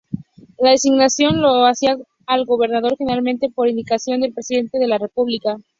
La 0.57 0.71
designación 0.71 1.43
la 1.43 1.69
hacía 1.69 1.95
el 2.29 2.45
gobernador, 2.47 2.95
generalmente 2.97 3.49
por 3.53 3.67
indicación 3.67 4.21
del 4.21 4.33
Presidente 4.33 4.79
de 4.79 4.87
la 4.87 4.97
República. 4.97 5.57